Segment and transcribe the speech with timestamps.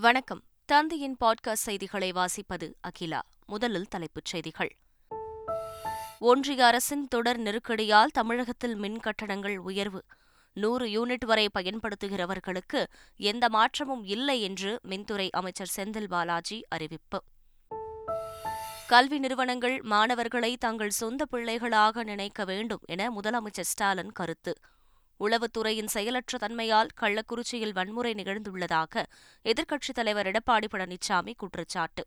[0.00, 0.42] வணக்கம்.
[0.64, 3.22] தந்தையின் பாட்காஸ்ட் செய்திகளை வாசிப்பது அகிலா.
[3.46, 4.76] முதலில் தலைப்புச் செய்திகள்.
[6.18, 10.04] ஒன்றிய அரசின் தொடர் நெருக்கடியால் தமிழகத்தில் மின் கட்டணங்கள் உயர்வு.
[10.52, 12.86] நூறு யூனிட் வரை பயன்படுத்துகிறவர்களுக்கு
[13.16, 17.22] எந்த மாற்றமும் இல்லை என்று மின்துறை அமைச்சர் செந்தில் பாலாஜி அறிவிப்பு.
[18.86, 24.54] கல்வி நிறுவனங்கள் மாணவர்களை தங்கள் சொந்த பிள்ளைகளாக நினைக்க வேண்டும் என முதலமைச்சர் ஸ்டாலின் கருத்து.
[25.20, 29.04] உளவுத்துறையின் செயலற்ற தன்மையால் கள்ளக்குறிச்சியில் வன்முறை நிகழ்ந்துள்ளதாக
[29.44, 32.04] எதிர்க்கட்சித் தலைவர் எடப்பாடி பழனிசாமி குற்றச்சாட்டு.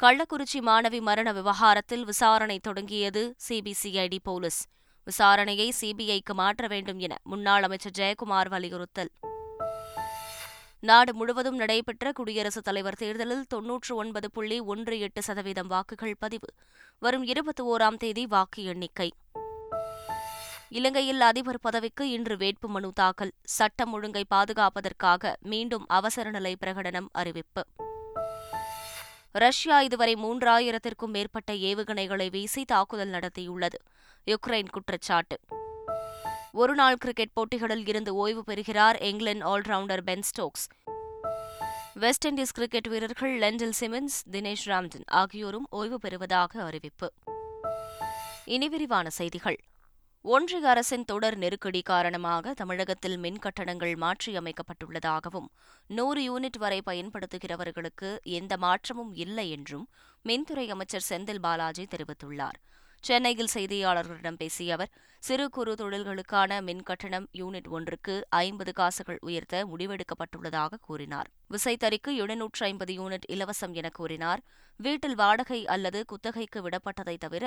[0.00, 4.66] கள்ளக்குறிச்சி மாணவி மரண விவகாரத்தில் விசாரணை தொடங்கியது சிபிசிஐடி போலீஸ்.
[5.04, 9.10] விசாரணையை சிபிஐக்கு மாற்ற வேண்டும் என முன்னாள் அமைச்சர் ஜெயக்குமார் வலியுறுத்தல்.
[10.80, 16.46] நாடு முழுவதும் நடைபெற்ற குடியரசுத் தலைவர் தேர்தலில் தொன்னூற்று ஒன்பது புள்ளி ஒன்று எட்டு சதவீதம் வாக்குகள் பதிவு.
[16.98, 19.12] வரும் இருபத்தி ஓராம் தேதி வாக்கு எண்ணிக்கை.
[20.70, 23.32] இலங்கையில் அதிபர் பதவிக்கு இன்று வேட்புமனு தாக்கல்.
[23.42, 27.66] சட்டம் ஒழுங்கை பாதுகாப்பதற்காக மீண்டும் அவசர நிலை பிரகடனம் அறிவிப்பு.
[29.32, 33.78] ரஷ்யா இதுவரை மூன்றாயிரத்திற்கும் மேற்பட்ட ஏவுகணைகளை வீசி தாக்குதல் நடத்தியுள்ளது.
[34.26, 35.38] யுக்ரைன் குற்றச்சாட்டு.
[36.52, 40.68] ஒருநாள் கிரிக்கெட் போட்டிகளில் இருந்து ஓய்வு பெறுகிறார் England all rounder Ben Stokes.
[41.94, 47.12] West Indies cricket வீரர்கள் லெண்டில் சிமன்ஸ் தினேஷ் ராம்டன் ஆகியோரும் ஓய்வு பெறுவதாக அறிவிப்பு.
[48.44, 49.60] இனி விரிவான செய்திகள்.
[50.24, 55.46] ஒன்றிய அரசின் தொடர் நெருக்கடி காரணமாக தமிழகத்தில் மின் கட்டணங்கள் மாற்றியமைக்கப்பட்டுள்ளதாகவும்
[55.88, 59.86] நூறு யூனிட் வரை பயன்படுத்துகிறவர்களுக்கு எந்த மாற்றமும் இல்லை என்றும்
[60.24, 62.58] மின்துறை அமைச்சர் செந்தில் பாலாஜி தெரிவித்துள்ளார்.
[63.04, 64.90] சென்னையில் செய்தியாளர்களிடம் பேசிய அவர்
[65.22, 71.28] சிறு குறு தொழில்களுக்கான மின் கட்டணம் யூனிட் ஒன்றுக்கு ஐம்பது காசுகள் உயர்த்த முடிவெடுக்கப்பட்டுள்ளதாக கூறினார்.
[71.54, 74.42] விசைத்தறிக்கு எழுநூற்று ஐம்பது யூனிட் இலவசம் என கூறினார்.
[74.80, 77.44] வீட்டில் வாடகை அல்லது குத்தகைக்கு விடப்பட்டதை தவிர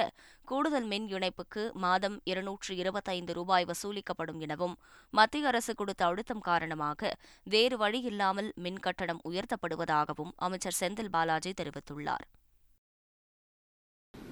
[0.48, 4.76] கூடுதல் மின் இணைப்புக்கு மாதம் இருநூற்று இருபத்தைந்து ரூபாய் வசூலிக்கப்படும் எனவும்
[5.14, 7.14] மத்திய அரசு கொடுத்த அழுத்தம் காரணமாக
[7.44, 12.28] வேறு வழியில்லாமல் மின் கட்டணம் உயர்த்தப்படுவதாகவும் அமைச்சர் செந்தில் பாலாஜி தெரிவித்துள்ளார்.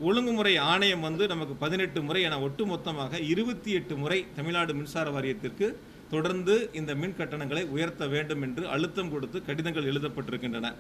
[0.07, 5.67] ஒழுங்குமுறை ஆணையம் வந்து நமக்கு பதினெட்டு முறை என ஒட்டுமொத்தமாக இருபத்தி எட்டு முறை தமிழ்நாடு மின்சார வாரியத்திற்கு
[6.13, 10.71] தொடர்ந்து இந்த மின் கட்டணங்களை உயர்த்த வேண்டும் என்று அழுத்தம் கொடுத்து கடிதங்கள் எழுதப்பட்டிருக்கின்றன.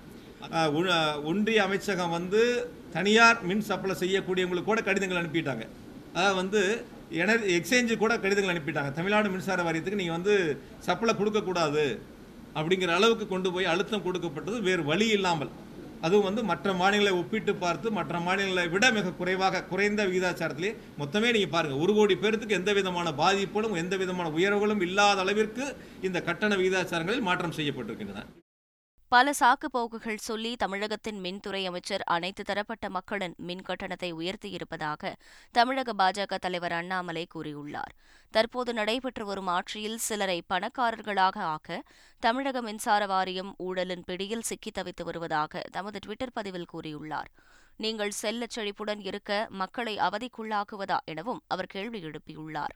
[1.31, 2.41] ஒன்றிய அமைச்சகம் வந்து
[2.95, 5.65] தனியார் மின் சப்ளை செய்யக்கூடியவங்களுக்கு கூட கடிதங்கள் அனுப்பிட்டாங்க.
[6.15, 6.61] அதாவது வந்து
[7.23, 8.91] எனர்ஜி எக்ஸ்சேஞ்சு கூட கடிதங்கள் அனுப்பிட்டாங்க.
[8.99, 10.35] தமிழ்நாடு மின்சார வாரியத்துக்கு நீங்கள் வந்து
[10.87, 11.85] சப்ளை கொடுக்கக்கூடாது
[12.59, 15.51] அப்படிங்கிற அளவுக்கு கொண்டு போய் அழுத்தம் கொடுக்கப்பட்டது வேறு வழி இல்லாமல்.
[16.05, 20.71] அதுவும் வந்து மற்ற மாநிலங்களை ஒப்பிட்டு பார்த்து மற்ற மாநிலங்களை விட மிக குறைவாக குறைந்த விகிதாச்சாரத்திலே
[21.01, 25.65] மொத்தமே நீங்கள் பாருங்கள் ஒரு கோடி பேர்த்துக்கு எந்த விதமான பாதிப்புகளும் எந்த விதமான உயர்வுகளும் இல்லாத அளவிற்கு
[26.09, 28.23] இந்த கட்டண விகிதாச்சாரங்களில் மாற்றம் செய்யப்பட்டிருக்கின்றன.
[29.13, 35.13] பல சாக்கு போக்குகள் சொல்லி தமிழகத்தின் மின்துறை அமைச்சர் அனைத்து தரப்பட்ட மக்களின் மின் கட்டணத்தை உயர்த்தியிருப்பதாக
[35.51, 37.93] தமிழக பாஜக தலைவர் அண்ணாமலை கூறியுள்ளார்.
[38.29, 41.83] தற்போது நடைபெற்று வரும் ஆட்சியில் சிலரை பணக்காரர்களாக ஆக்க
[42.19, 47.31] தமிழக மின்சார வாரியம் ஊழலின் பிடியில் சிக்கி தவித்து வருவதாக தமது டுவிட்டர் பதிவில் கூறியுள்ளார்.
[47.77, 52.75] நீங்கள் செல்ல செழிப்புடன் இருக்க மக்களை அவதிக்குள்ளாக்குவதா எனவும் அவர் கேள்வி எழுப்பியுள்ளார்.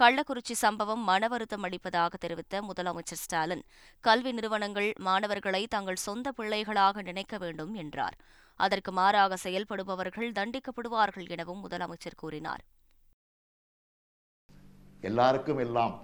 [0.00, 3.62] கள்ளக்குறிச்சி சம்பவம் மன வருத்தம் அளிப்பதாக தெரிவித்த முதலமைச்சர் ஸ்டாலின்
[4.04, 8.16] கல்வி நிறுவனங்கள் மாணவர்களை தங்கள் சொந்த பிள்ளைகளாக நினைக்க வேண்டும் என்றார்.
[8.60, 12.64] அதற்கு மாறாக செயல்படுபவர்கள் தண்டிக்கப்படுவார்கள் எனவும் முதலமைச்சர் கூறினார்.
[15.10, 15.94] எல்லாருக்கும் எல்லாம்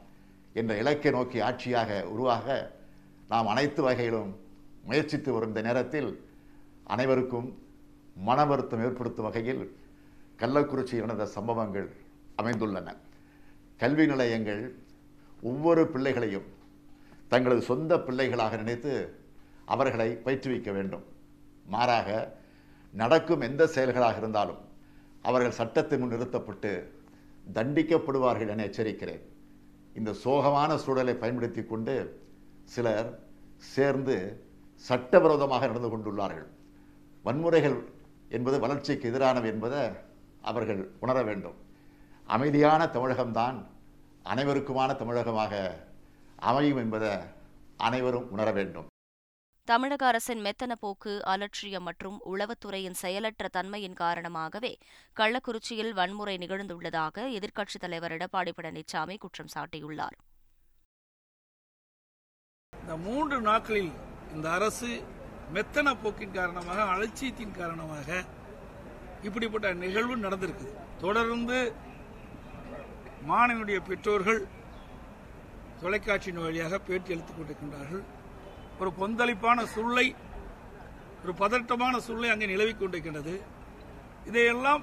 [0.60, 2.46] என்ற இலக்கை நோக்கி ஆட்சியாக உருவாக
[3.34, 4.32] நாம் அனைத்து வகையிலும்
[4.88, 6.10] முயற்சித்து வரும் இந்த நேரத்தில்
[6.94, 7.50] அனைவருக்கும்
[8.28, 9.62] மன வருத்தம் ஏற்படுத்தும் வகையில்
[10.40, 11.88] கள்ளக்குறிச்சி நடந்த சம்பவங்கள்
[12.42, 12.90] அமைந்துள்ளன.
[13.80, 14.62] கல்வி நிலையங்கள்
[15.50, 16.48] ஒவ்வொரு பிள்ளைகளையும்
[17.32, 18.92] தங்களது சொந்த பிள்ளைகளாக நினைத்து
[19.64, 21.04] அவர்களை பயிற்றுவிக்க வேண்டும்.
[21.66, 22.08] மாறாக
[22.92, 24.60] நடக்கும் எந்த செயல்களாக இருந்தாலும்
[25.22, 26.70] அவர்கள் சட்டத்தின் முன் நிறுத்தப்பட்டு
[27.54, 29.22] தண்டிக்கப்படுவார்கள் என எச்சரிக்கிறேன்.
[29.94, 31.94] இந்த சோகமான சூழலை பயன்படுத்தி கொண்டு
[32.64, 33.10] சிலர்
[33.56, 34.16] சேர்ந்து
[34.88, 36.46] சட்டவிரோதமாக நடந்து கொண்டுள்ளார்கள்.
[37.24, 37.78] வன்முறைகள்
[38.28, 39.82] என்பது வளர்ச்சிக்கு எதிரானவை என்பதை
[40.40, 41.58] அவர்கள் உணர வேண்டும்.
[42.34, 43.56] அமைதியான தமிழகம்தான்
[44.24, 45.54] அனைவருக்குமான தமிழகமாக
[46.50, 47.12] அமையும் என்பதை
[47.86, 48.88] அனைவரும் உணர வேண்டும்.
[49.68, 54.72] தமிழக அரசின் மெத்தன போக்கு அலட்சியம் மற்றும் உளவுத்துறையின் செயலற்ற தன்மையின் காரணமாகவே
[55.20, 60.16] கள்ளக்குறிச்சியில் வன்முறை நிகழ்ந்துள்ளதாக எதிர்க்கட்சித் தலைவர் எடப்பாடி பழனிசாமி குற்றம் சாட்டியுள்ளார்.
[62.72, 63.92] இந்த மூன்று நாட்களில்
[64.34, 64.90] இந்த அரசு
[65.54, 68.08] மெத்தன போக்கின் காரணமாக அலட்சியத்தின் காரணமாக
[69.28, 70.68] இப்படிப்பட்ட நிகழ்வு நடந்திருக்கு
[71.00, 71.58] தொடர்ந்து
[73.28, 74.40] மாணவனுடைய பெற்றோர்கள்
[75.80, 78.04] தொலைக்காட்சியின் வழியாக பேட்டி அளித்துக் கொண்டிருக்கின்றார்கள்.
[78.80, 80.06] ஒரு கொந்தளிப்பான சூழ்நிலை
[81.22, 83.34] ஒரு பதட்டமான சூழ்நிலை அங்கே நிலவிக் கொண்டிருக்கின்றது.
[84.28, 84.82] இதையெல்லாம்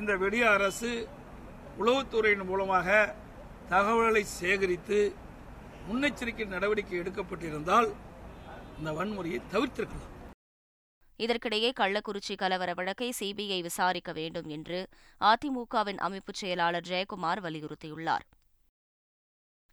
[0.00, 0.90] இந்த வெடிய அரசு
[1.80, 2.88] உளவுத்துறையின் மூலமாக
[3.72, 4.98] தகவல்களை சேகரித்து
[5.88, 7.88] முன்னெச்சரிக்கை நடவடிக்கை எடுக்கப்பட்டிருந்தால்
[8.78, 10.14] இந்த வன்முறையை தவிர்த்திருக்கலாம்.
[11.18, 14.88] இதற்கிடையே கள்ளக்குறிச்சி கலவர வழக்கை சிபிஐ விசாரிக்க வேண்டும் என்று
[15.20, 18.26] அதிமுகவின் அமைப்புச் செயலாளர் ஜெயக்குமார் வலியுறுத்தியுள்ளார்.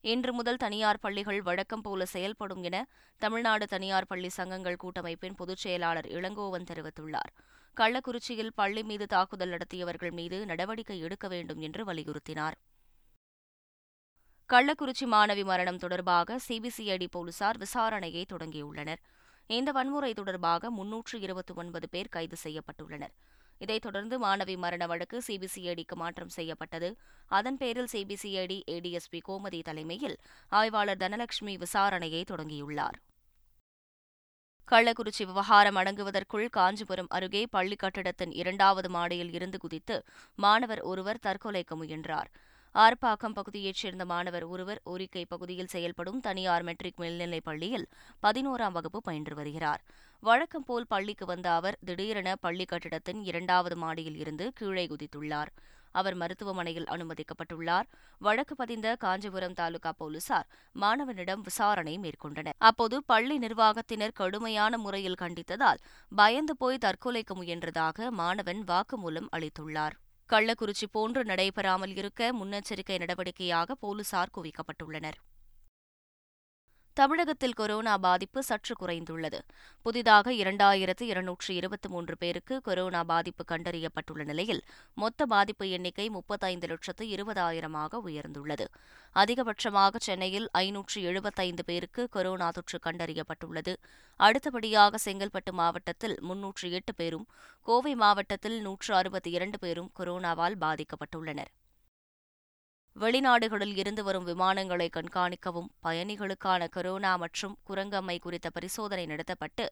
[0.01, 2.87] இன்று முதல் தனியார் பள்ளிகள் வழக்கம் போல செயல்படும் என
[3.17, 7.31] தமிழ்நாடு தனியார் பள்ளி சங்கங்கள் கூட்டமைப்பின் பொதுச் செயலாளர் இளங்கோவன் தெரிவித்துள்ளார்.
[7.77, 12.57] கள்ளக்குறிச்சியில் பள்ளி மீது தாக்குதல் நடத்தியவர்கள் மீது நடவடிக்கை எடுக்க வேண்டும் என்று வலியுறுத்தினார்.
[14.49, 19.01] கள்ளக்குறிச்சி மாணவி மரணம் தொடர்பாக சிபிசிஐடி போலீசார் விசாரணையை தொடங்கியுள்ளனர்.
[19.47, 23.13] இந்த வன்முறை தொடர்பாக முன்னூற்று இருபத்தி ஒன்பது பேர் கைது செய்யப்பட்டுள்ளனர்.
[23.57, 26.95] இதைத் தொடர்ந்து மாணவி மரண வழக்கு சிபிசிஐடிக்கு மாற்றம் செய்யப்பட்டது.
[27.27, 32.97] அதன் பேரில் சிபிசிஐடி ஏடிஎஸ்பி கோமதி தலைமையில் ஆய்வாளர் தனலட்சுமி விசாரணையை தொடங்கியுள்ளார்.
[34.71, 40.03] கள்ளக்குறிச்சி விவகாரம் அடங்குவதற்குள் காஞ்சிபுரம் அருகே பள்ளி கட்டிடத்தின் இரண்டாவது மாடியில் இருந்து குதித்து
[40.35, 42.31] மாணவர் ஒருவர் தற்கொலைக்கு முயன்றார்.
[42.75, 47.85] ஆர்ப்பாக்கம் பகுதியைச் சேர்ந்த மாணவர் ஒருவர் ஓரிக்கை பகுதியில் செயல்படும் தனியார் மெட்ரிக் மேல்நிலைப் பள்ளியில்
[48.23, 49.81] பதினோராம் வகுப்பு பயின்று வருகிறார்.
[50.19, 55.51] வழக்கம் போல் பள்ளிக்கு வந்த அவர் திடீரென பள்ளி கட்டிடத்தின் இரண்டாவது மாடியில் இருந்து கீழே குதித்துள்ளார்.
[55.91, 57.87] அவர் மருத்துவமனையில் அனுமதிக்கப்பட்டுள்ளார்.
[58.19, 62.57] வழக்கு பதிந்த காஞ்சிபுரம் தாலுகா போலீசார் மாணவனிடம் விசாரணை மேற்கொண்டனர்.
[62.57, 65.83] அப்போது பள்ளி நிர்வாகத்தினர் கடுமையான முறையில் கண்டித்ததால்
[66.15, 69.95] பயந்து போய் தற்கொலைக்கு முயன்றதாக மாணவன் வாக்குமூலம் அளித்துள்ளார்.
[70.29, 75.17] கள்ளக்குறிச்சி போன்று நடைபெறாமல் இருக்க முன்னெச்சரிக்கை நடவடிக்கையாக போலீசார் குவிக்கப்பட்டுள்ளனர்.
[76.99, 79.39] தமிழகத்தில் கொரோனா பாதிப்பு சற்று குறைந்துள்ளது.
[79.81, 84.61] புதிதாக இரண்டாயிரத்து இருநூற்று இருபத்தி மூன்று பேருக்கு கொரோனா பாதிப்பு கண்டறியப்பட்டுள்ள நிலையில்
[84.93, 88.67] மொத்த பாதிப்பு எண்ணிக்கை முப்பத்தைந்து லட்சத்து இருபதாயிரமாக உயர்ந்துள்ளது.
[89.15, 93.75] அதிகபட்சமாக சென்னையில் ஐநூற்று எழுபத்தைந்து பேருக்கு கொரோனா தொற்று கண்டறியப்பட்டுள்ளது.
[94.19, 97.27] அடுத்தபடியாக செங்கல்பட்டு மாவட்டத்தில் முன்னூற்று எட்டு பேரும்
[97.61, 101.53] கோவை மாவட்டத்தில் நூற்று அறுபத்தி இரண்டு பேரும் கொரோனாவால் பாதிக்கப்பட்டுள்ளனர்.
[102.99, 109.65] வெளிநாடுகளில் இருந்து வரும் விமானங்களை கண்காணிக்கவும் பயணிகளுக்கான கொரோனா மற்றும் குரங்கம்மை குறித்த பரிசோதனை நடத்தப்பட்டு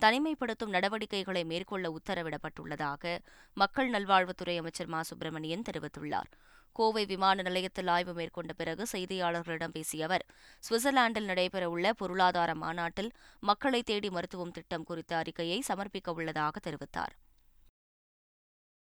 [0.00, 3.18] தனிமைப்படுத்தும் நடவடிக்கைகளை மேற்கொள்ள உத்தரவிடப்பட்டுள்ளதாக
[3.54, 5.02] மக்கள் நல்வாழ்வுத்துறை அமைச்சர் மா.
[5.02, 6.30] சுப்பிரமணியன் தெரிவித்துள்ளார்.
[6.72, 10.26] கோவை விமான நிலையத்தில் ஆய்வு மேற்கொண்ட பிறகு செய்தியாளர்களிடம் பேசிய அவர்
[10.64, 17.14] சுவிட்சர்லாந்தில் நடைபெறவுள்ள பொருளாதார மாநாட்டில் மக்களை தேடி மருத்துவம் திட்டம் குறித்த அறிக்கையை சமர்ப்பிக்க உள்ளதாக தெரிவித்தார்.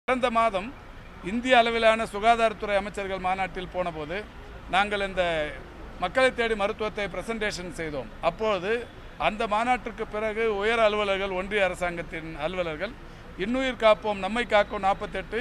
[0.08, 0.92] கடந்த மாதம்
[1.32, 4.18] இந்திய அளவிலான சுகாதாரத்துறை அமைச்சர்கள் மாநாட்டில் போனபோது
[4.76, 5.24] நாங்கள் இந்த
[6.04, 8.10] மக்களை தேடி மருத்துவத்தை பிரசன்டேஷன் செய்தோம்.
[8.30, 8.72] அப்போது
[9.28, 12.94] அந்த மாநாட்டிற்கு பிறகு உயர் அலுவலர்கள் ஒன்றிய அரசாங்கத்தின் அலுவலர்கள்
[13.44, 15.40] இன்னுயிர் காப்போம் நம்மை காக்கும் நாற்பத்தெட்டு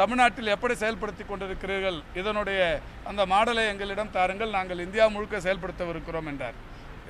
[0.00, 2.60] தமிழ்நாட்டில் எப்படி செயல்படுத்தி கொண்டிருக்கிறீர்கள் இதனுடைய
[3.10, 6.56] அந்த மாடலை எங்களிடம் தாருங்கள் நாங்கள் இந்தியா முழுக்க செயல்படுத்தவிருக்கிறோம் என்றார்.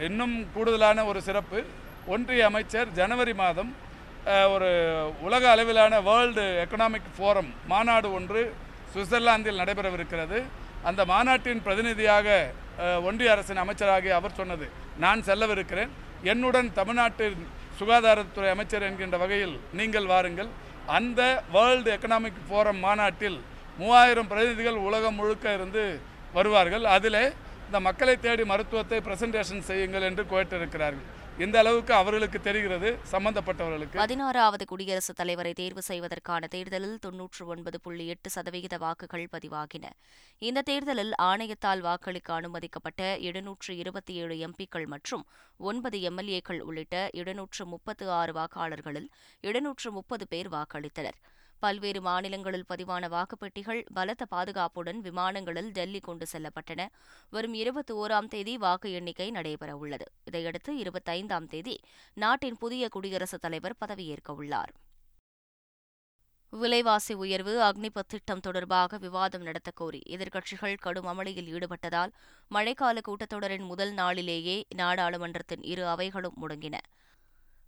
[0.09, 1.59] இன்னும் கூடுதலான ஒரு சிறப்பு
[2.15, 3.71] ஒன்றிய அமைச்சர் ஜனவரி மாதம்
[4.55, 4.71] ஒரு
[5.27, 8.43] உலக அளவிலான வேர்ல்டு எக்கனாமிக் ஃபோரம் மாநாடு ஒன்று
[8.93, 10.39] சுவிட்சர்லாந்தில் நடைபெறவிருக்கிறது.
[10.89, 12.29] அந்த மாநாட்டின் பிரதிநிதியாக
[13.09, 14.67] ஒன்றிய அரசின் அமைச்சராகிய அவர் சொன்னது.
[15.05, 15.91] நான் செல்லவிருக்கிறேன்.
[16.33, 17.47] என்னுடன் தமிழ்நாட்டின்
[17.79, 20.51] சுகாதாரத்துறை அமைச்சர் என்கின்ற வகையில் நீங்கள் வாருங்கள்.
[20.99, 21.21] அந்த
[21.55, 23.39] வேர்ல்டு எக்கனாமிக் ஃபோரம் மாநாட்டில்
[23.81, 25.85] மூவாயிரம் பிரதிநிதிகள் உலகம் முழுக்க இருந்து
[26.37, 26.85] வருவார்கள்.
[26.97, 27.25] அதிலே
[27.67, 31.07] இந்த மக்களை தேடி மருத்துவத்தை பிரசன்டேஷன் செய்யுங்கள் என்று கேட்டிருக்கிறார்கள்.
[31.38, 33.96] இந்த அளவுக்கு அவர்களுக்கு தெரிகிறது சம்பந்தப்பட்டவர்களுக்கு.
[33.96, 39.90] பதினாறாவது குடியரசுத் தலைவரை தேர்வு செய்வதற்கான தேர்தலில் தொன்னூற்று ஒன்பது புள்ளி எட்டு சதவிகித வாக்குகள் பதிவாகின.
[40.38, 45.26] இந்த தேர்தலில் ஆணையத்தால் வாக்களிக்க அனுமதிக்கப்பட்ட எழுநூற்று இருபத்தி ஏழு எம்பிக்கள் மற்றும்
[45.58, 49.08] ஒன்பது எம்எல்ஏக்கள் உள்ளிட்ட எழுநூற்று முப்பத்து ஆறு வாக்காளர்களில்
[49.41, 51.19] எழுநூற்று முப்பது பேர் வாக்களித்தனர்.
[51.65, 56.87] பல்வேறு மாநிலங்களில் பதிவான வாக்குப்பெட்டிகள் பலத்த பாதுகாப்புடன் விமானங்களில் டெல்லி கொண்டு செல்லப்பட்டன.
[57.31, 60.07] வரும் இருபத்தி ஓராம் தேதி வாக்கு எண்ணிக்கை நடைபெறவுள்ளது.
[60.25, 61.77] இதையடுத்து இருபத்தைந்தாம் தேதி
[62.15, 64.73] நாட்டின் புதிய குடியரசுத் தலைவர் பதவியேற்கவுள்ளார்
[66.53, 72.13] விலைவாசி உயர்வு அக்னிபத் திட்டம் தொடர்பாக விவாதம் நடத்தக்கோரி எதிர்க்கட்சிகள் கடும் அமளியில் ஈடுபட்டதால்
[72.51, 76.79] மழைக்கால கூட்டத்தொடரின் முதல் நாளிலேயே நாடாளுமன்றத்தின் இரு அவைகளும் முடங்கின.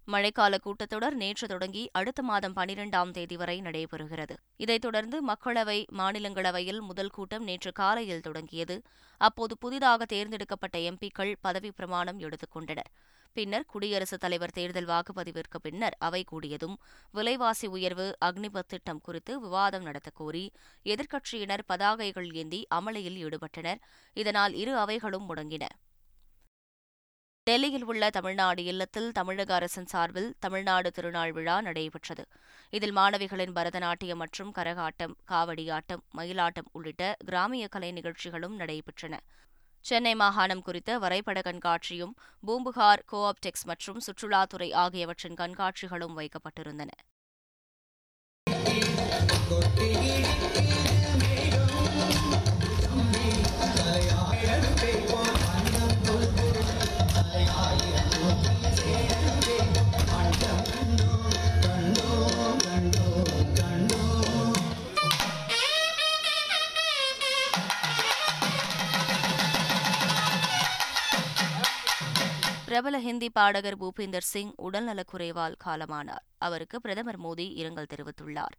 [0.09, 4.35] மழைக்கால கூட்டத்தொடர் நேற்று தொடங்கி அடுத்த மாதம் பனிரெண்டாம் தேதி வரை நடைபெறுகிறது.
[4.57, 8.83] இதைத் தொடர்ந்து மக்களவை மாநிலங்களவையில் முதல் கூட்டம் நேற்று காலையில் தொடங்கியது.
[9.21, 12.91] அப்போது புதிதாக தேர்ந்தெடுக்கப்பட்ட எம்பிக்கள் பதவிப் பிரமாணம் எடுத்துக்கொண்டனர்
[13.37, 16.77] பின்னர் குடியரசுத் தலைவர் தேர்தல் வாக்குப்பதிவிற்கு பின்னர் அவை கூடியதும்
[17.11, 20.45] விலைவாசி உயர்வு அக்னிபத் திட்டம் குறித்து விவாதம் நடத்தக் கோரி
[20.85, 23.81] எதிர்க்கட்சியினர் பதாகைகள் ஏந்தி அமளியில் ஈடுபட்டனர்.
[24.13, 25.65] இதனால் இரு அவைகளும் முடங்கின.
[27.49, 32.25] டெல்லியில் உள்ள தமிழ்நாடு இல்லத்தில் தமிழக அரசின் சார்பில் தமிழ்நாடு திருநாள் விழா நடைபெற்றது.
[32.77, 39.15] இதில் மாணவிகளின் பரதநாட்டியம் மற்றும் கரகாட்டம் காவடியாட்டம் மயிலாட்டம் உள்ளிட்ட கிராமிய கலை நிகழ்ச்சிகளும் நடைபெற்றன.
[39.85, 42.15] சென்னை மாகாணம் குறித்த வரைபட கண்காட்சியும்
[42.47, 46.91] பூம்புகார் கோஆப்டெக்ஸ் மற்றும் சுற்றுலாத்துறை ஆகியவற்றின் கண்காட்சிகளும் வைக்கப்பட்டிருந்தன.
[72.75, 76.25] பிரபல ஹிந்தி பாடகர் பூபிந்தர் சிங் உடல்நலக்குறைவால் காலமானார்.
[76.39, 78.55] அவருக்கு பிரதமர் மோடி இரங்கல் தெரிவித்துள்ளார்.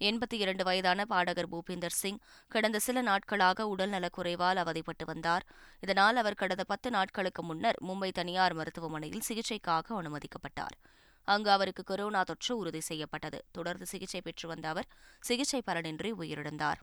[0.00, 5.46] எண்பத்தி இரண்டு வயதான பாடகர் பூபிந்தர் சிங் கடந்த சில நாட்களாக உடல்நலக்குறைவால் அவதிப்பட்டு வந்தார்.
[5.80, 10.76] இதனால் அவர் கடந்த பத்து நாட்களுக்கு முன்னர் மும்பை தனியார் மருத்துவமனையில் சிகிச்சைக்காக அனுமதிக்கப்பட்டார்.
[11.24, 13.44] அங்கு அவருக்கு கொரோனா தொற்று உறுதி செய்யப்பட்டது.
[13.50, 14.86] தொடர்ந்து சிகிச்சை பெற்று வந்த அவர்
[15.20, 16.80] சிகிச்சை பலனின்றி உயிரிழந்தார்.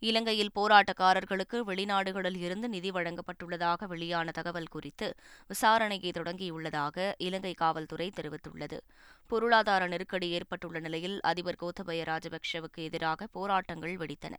[0.00, 5.14] இலங்கையில் போராட்டக்காரர்களுக்கு வெளிநாடுகளில் இருந்து நிதி வழங்கப்பட்டுள்ளதாக வெளியான தகவல் குறித்து
[5.48, 8.78] விசாரணையை தொடங்கியுள்ளதாக இலங்கை காவல்துறை தெரிவித்துள்ளது.
[9.26, 14.34] பொருளாதார நெருக்கடி ஏற்பட்டுள்ள நிலையில் அதிபர் கோத்தபய ராஜபக்ஷவுக்கு எதிராக போராட்டங்கள் வெடித்தன.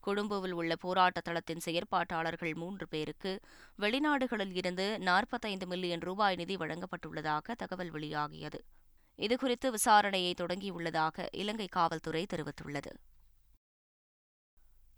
[0.00, 3.40] கொழும்புவில் உள்ள போராட்ட தளத்தின் செயற்பாட்டாளர்கள் மூன்று பேருக்கு
[3.78, 8.60] வெளிநாடுகளில் இருந்து நாற்பத்தைந்து மில்லியன் ரூபாய் நிதி வழங்கப்பட்டுள்ளதாக தகவல் வெளியாகியது.
[9.18, 12.92] இதுகுறித்து விசாரணையை தொடங்கியுள்ளதாக இலங்கை காவல்துறை தெரிவித்துள்ளது.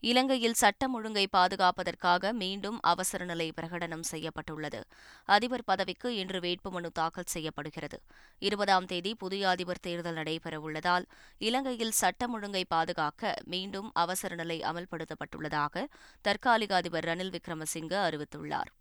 [0.04, 4.80] இலங்கையில் சட்டம் ஒழுங்கை பாதுகாப்பதற்காக மீண்டும் அவசர நிலை பிரகடனம் செய்யப்பட்டுள்ளது.
[5.24, 8.00] அதிபர் பதவிக்கு இன்று வேட்புமனு தாக்கல் செய்யப்படுகிறது.
[8.38, 11.06] இருபதாம் தேதி புதிய அதிபர் தேர்தல் நடைபெறவுள்ளதால்
[11.38, 15.84] இலங்கையில் சட்டம் ஒழுங்கை பாதுகாக்க மீண்டும் அவசர நிலை அமல்படுத்தப்பட்டுள்ளதாக
[16.20, 18.72] தற்காலிக அதிபர் ரணில் விக்ரமசிங்க அறிவித்துள்ளார்.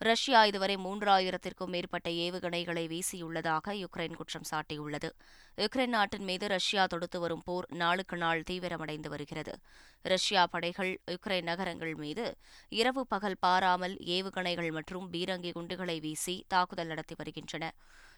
[0.00, 5.08] ரஷ்யா இதுவரை மூன்றாயிரத்திற்கும் மேற்பட்ட ஏவுகணைகளை வீசியுள்ளதாக யுக்ரைன் குற்றம் சாட்டியுள்ளது.
[5.58, 9.54] யுக்ரைன் நாட்டின் மீது ரஷ்யா தொடுத்து வரும் போர் நாளுக்கு நாள் தீவிரமடைந்து வருகிறது.
[10.04, 12.36] ரஷ்யா படைகள் யுக்ரைன் நகரங்கள் மீது
[12.68, 17.72] இரவு பகல் பாராமல் ஏவுகணைகள் மற்றும் பீரங்கி குண்டுகளை வீசி தாக்குதல் நடத்தி வருகின்றன.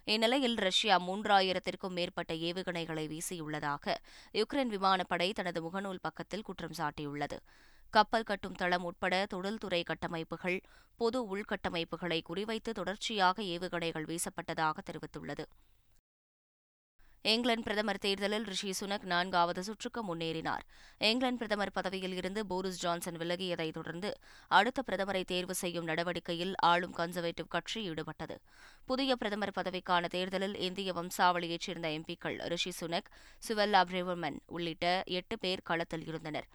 [0.04, 3.96] இந்நிலையில் ரஷ்யா மூன்றாயிரத்திற்கும் மேற்பட்ட ஏவுகணைகளை வீசியுள்ளதாக
[4.34, 7.38] யுக்ரைன் விமானப்படை தனது முகநூல் பக்கத்தில் குற்றம் சாட்டியுள்ளது.
[7.90, 10.60] கப்பல் கட்டும் தளம் உட்பட தொழில்துறை கட்டமைப்புகள்
[10.96, 15.44] பொது உள்கட்டமைப்புகளை குறிவைத்து தொடர்ச்சியாக ஏவுகணைகள் வீசப்பட்டதாக தெரிவித்துள்ளது.
[17.22, 20.64] இங்கிலாந்து பிரதமர் தேர்தலில் ரிஷி சுனக் நான்காவது சுற்றுக்கு முன்னேறினார்.
[20.98, 24.18] இங்கிலாந்து பிரதமர் பதவியில் இருந்து போரிஸ் ஜான்சன் விலகியதைத் தொடர்ந்து
[24.48, 28.36] அடுத்த பிரதமரை தேர்வு செய்யும் நடவடிக்கையில் ஆளும் கன்சர்வேட்டிவ் கட்சி ஈடுபட்டது.
[28.86, 33.10] புதிய பிரதமர் பதவிக்கான தேர்தலில் இந்திய வம்சாவளியைச் சேர்ந்த எம்பிக்கள் ரிஷி சுனக்
[33.48, 36.48] சுவெல்லா பிரேவர்மன் உள்ளிட்ட எட்டு பேர் களத்தில் இருந்தனர்.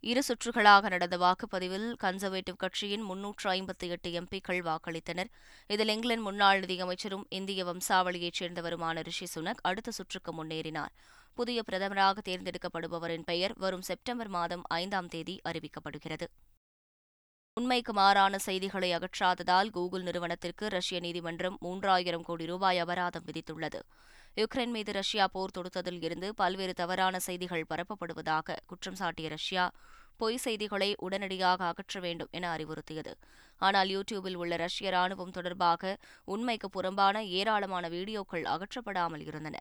[0.00, 5.30] இரு சுற்றுகளாக நடந்த வாக்குப்பதிவில் கன்சர்வேட்டிவ் கட்சியின் முன்னூற்று ஐம்பத்தி எட்டு எம்பிக்கள் வாக்களித்தனர்.
[5.66, 10.92] இதில் இங்கிலாந்து முன்னாள் நிதியமைச்சரும் இந்திய வம்சாவளியைச் சேர்ந்தவருமான ரிஷி சுனக் அடுத்த சுற்றுக்கு முன்னேறினார்.
[11.34, 16.26] புதிய பிரதமராக தேர்ந்தெடுக்கப்படுபவரின் பெயர் வரும் செப்டம்பர் மாதம் ஐந்தாம் தேதி அறிவிக்கப்படுகிறது.
[17.54, 23.80] உண்மைக்கு மாறான செய்திகளை அகற்றாததால் கூகுள் நிறுவனத்திற்கு ரஷ்ய நீதிமன்றம் மூன்றாயிரம் கோடி ரூபாய் அபராதம் விதித்துள்ளது.
[24.36, 29.64] யுக்ரைன் மீது ரஷ்யா போர் தொடுத்ததில் இருந்து பல்வேறு தவறான செய்திகள் பரப்பப்படுவதாக குற்றம் சாட்டிய ரஷ்யா
[30.20, 33.12] பொய் செய்திகளை உடனடியாக அகற்ற வேண்டும் என அறிவுறுத்தியது.
[33.60, 35.92] ஆனால் யூடியூபில் உள்ள ரஷ்ய ராணுவம் தொடர்பாக
[36.34, 39.56] உண்மைக்கு புறம்பான ஏராளமான வீடியோக்கள் அகற்றப்படாமல் இருந்தன.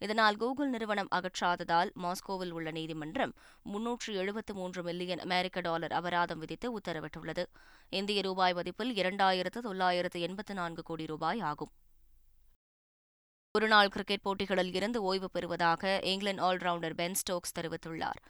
[0.00, 6.68] இதனால் கூகுள் நிறுவனம் அகற்றாததால் மாஸ்கோவில் உள்ள நீதிமன்றம் முன்னூற்று எழுபத்து மூன்று மில்லியன் அமெரிக்க டாலர் அபராதம் விதித்து
[6.78, 7.46] உத்தரவிட்டுள்ளது.
[7.92, 11.72] இந்திய ரூபாய் மதிப்பில் இரண்டாயிரத்து தொள்ளாயிரத்து எண்பத்து நான்கு கோடி ரூபாய் ஆகும்.
[13.54, 18.20] ஒருநாள் கிரிக்கெட் போட்டிகளில் இருந்து ஓய்வு பெறுவதாக இங்கிலாந்து ஆல்ரவுண்டர் பென் ஸ்டோக்ஸ் தெரிவித்துள்ளார்.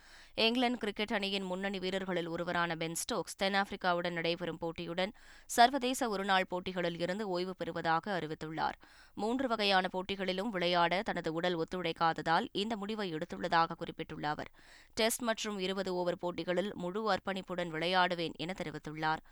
[0.45, 5.13] இங்கிலாந்து கிரிக்கெட் அணியின் முன்னணி வீரர்களில் ஒருவரான பென் ஸ்டோக்ஸ் தென்னாப்பிரிக்காவுடன் நடைபெறும் போட்டியுடன்
[5.57, 8.79] சர்வதேச ஒருநாள் போட்டிகளில் இருந்து ஓய்வு பெறுவதாக அறிவித்துள்ளார்.
[9.15, 14.51] மூன்று வகையான போட்டிகளிலும் விளையாட தனது உடல் ஒத்துழைக்காததால் இந்த முடிவை எடுத்துள்ளதாக குறிப்பிட்டுள்ள அவர்
[14.95, 19.23] டெஸ்ட் மற்றும் இருபது ஓவர் போட்டிகளில் முழு அர்ப்பணிப்புடன் விளையாடுவேன் என தெரிவித்துள்ளார்.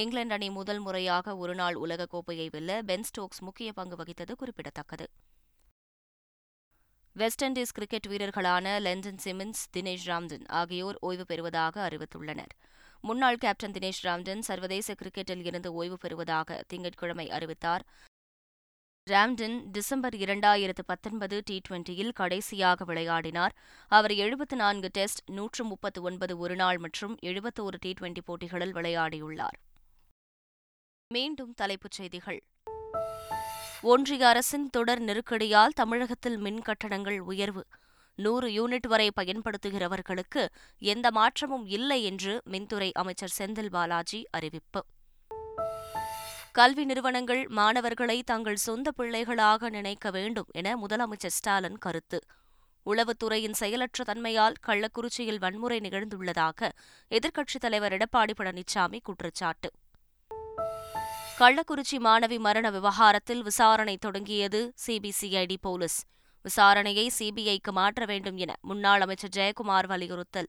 [0.00, 5.06] இங்கிலாந்து அணி முதல் முறையாக ஒருநாள் உலகக்கோப்பையை வெல்ல பென் ஸ்டோக்ஸ் முக்கிய பங்கு வகித்தது குறிப்பிடத்தக்கது.
[7.12, 12.52] வெஸ்ட் இண்டீஸ் கிரிக்கெட் வீரர்களான லெண்டன் சிமின்ஸ் தினேஷ் ராம்டன் ஆகியோர் ஓய்வு பெறுவதாக அறிவித்துள்ளனர்.
[13.00, 17.84] முன்னாள் கேப்டன் தினேஷ் ராம்டன் சர்வதேச கிரிக்கெட்டில் இருந்து ஓய்வு பெறுவதாக திங்கட்கிழமை அறிவித்தார்.
[19.10, 23.54] ராம்டன் டிசம்பர் இரண்டாயிரத்து பத்தொன்பது டி டுவெண்டியில் கடைசியாக விளையாடினார்.
[23.88, 29.58] அவர் எழுபத்து நான்கு டெஸ்ட் நூற்று முப்பத்து ஒன்பது ஒருநாள் மற்றும் எழுபத்தோரு டி டுவெண்டி போட்டிகளில் விளையாடியுள்ளார்.
[31.12, 32.42] மீண்டும் தலைப்புச் செய்திகள்.
[33.80, 37.66] ஒன்றிய அரசின் தொடர் நெருக்கடியால் தமிழகத்தில் மின் கட்டணங்கள் உயர்வு.
[38.14, 40.46] நூறு யூனிட் வரை பயன்படுத்துகிறவர்களுக்கு
[40.78, 44.84] எந்த மாற்றமும் இல்லை என்று மின்துறை அமைச்சர் செந்தில் பாலாஜி அறிவிப்பு.
[46.52, 52.20] கல்வி நிறுவனங்கள் மாணவர்களை தங்கள் சொந்த பிள்ளைகளாக நினைக்க வேண்டும் என முதலமைச்சர் ஸ்டாலின் கருத்து.
[52.86, 56.70] உளவுத்துறையின் செயலற்ற தன்மையால் கள்ளக்குறிச்சியில் வன்முறை நிகழ்ந்துள்ளதாக
[57.10, 59.70] எதிர்க்கட்சித் தலைவர் எடப்பாடி பழனிசாமி குற்றச்சாட்டு.
[61.38, 66.04] கள்ளக்குறிச்சி மாணவி மரண விவகாரத்தில் விசாரணை தொடங்கியது சிபிசிஐடி போலீஸ்.
[66.44, 70.48] விசாரணையை சிபிஐக்கு மாற்ற வேண்டும் என முன்னாள் அமைச்சர் ஜெயக்குமார் வலியுறுத்தல்.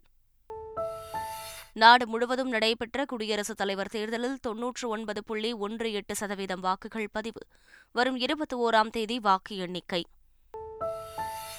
[1.74, 7.42] நாடு முழுவதும் நடைபெற்ற குடியரசுத் தலைவர் தேர்தலில் தொன்னூற்று ஒன்பது புள்ளி ஒன்று எட்டு சதவீதம் வாக்குகள் பதிவு.
[7.92, 10.06] வரும் இருபத்தி ஓராம் தேதி வாக்கு எண்ணிக்கை.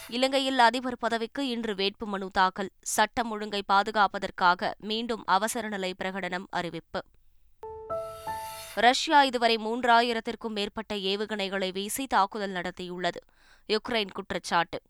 [0.08, 2.70] இலங்கையில் அதிபர் பதவிக்கு இன்று வேட்புமனு தாக்கல்.
[2.80, 7.02] சட்டம் ஒழுங்கை பாதுகாப்பதற்காக மீண்டும் அவசர நிலை பிரகடனம் அறிவிப்பு.
[8.74, 13.16] ரஷ்யா இதுவரை மூன்றாயிரத்திற்கும் மேற்பட்ட ஏவுகணைகளை வீசி தாக்குதல் நடத்தியுள்ளது.
[13.68, 14.82] யுக்ரைன் குற்றச்சாட்டு.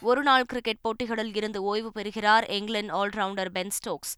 [0.00, 4.16] ஒருநாள் கிரிக்கெட் போட்டிகளில் இருந்து ஓய்வு பெறுகிறார் England all rounder Ben Stokes.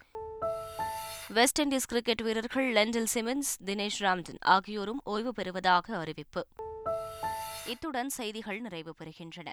[1.28, 6.46] West Indies cricket வீரர்கள் லெண்டில் சிமன்ஸ் தினேஷ் ராம்டன் ஆகியோரும் ஓய்வு பெறுவதாக அறிவிப்பு.
[7.66, 9.52] இத்துடன் செய்திகள் நிறைவு பெறுகின்றன.